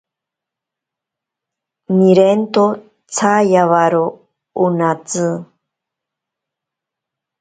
[1.97, 2.63] Nirento
[3.11, 4.05] tsaiwaro
[4.63, 5.27] onatsi.